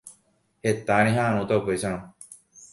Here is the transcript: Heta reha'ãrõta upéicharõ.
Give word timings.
Heta 0.69 0.97
reha'ãrõta 1.09 1.61
upéicharõ. 1.63 2.05